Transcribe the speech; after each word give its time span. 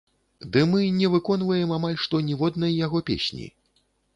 Ды 0.55 0.61
мы 0.69 0.79
не 0.99 1.09
выконваем 1.15 1.75
амаль 1.77 1.99
што 2.07 2.23
ніводнай 2.31 2.73
яго 2.79 3.05
песні. 3.11 3.47